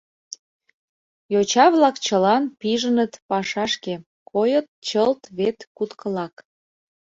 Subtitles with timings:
[1.33, 3.95] Йоча-влак чылан пижыныт пашашке—
[4.31, 6.33] койыт чылт вет куткылак.